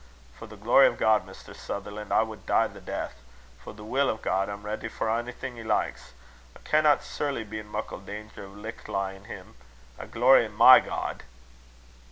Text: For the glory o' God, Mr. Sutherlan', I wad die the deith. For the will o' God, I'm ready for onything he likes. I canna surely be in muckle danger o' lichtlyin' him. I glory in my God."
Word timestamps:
For 0.35 0.47
the 0.47 0.57
glory 0.57 0.87
o' 0.87 0.93
God, 0.93 1.27
Mr. 1.27 1.55
Sutherlan', 1.55 2.11
I 2.11 2.23
wad 2.23 2.47
die 2.47 2.65
the 2.65 2.81
deith. 2.81 3.21
For 3.63 3.71
the 3.71 3.83
will 3.83 4.09
o' 4.09 4.17
God, 4.17 4.49
I'm 4.49 4.63
ready 4.63 4.87
for 4.87 5.07
onything 5.07 5.57
he 5.57 5.63
likes. 5.63 6.13
I 6.55 6.59
canna 6.67 6.97
surely 7.03 7.43
be 7.43 7.59
in 7.59 7.67
muckle 7.67 7.99
danger 7.99 8.45
o' 8.45 8.49
lichtlyin' 8.49 9.25
him. 9.25 9.53
I 9.99 10.07
glory 10.07 10.45
in 10.45 10.53
my 10.53 10.79
God." 10.79 11.21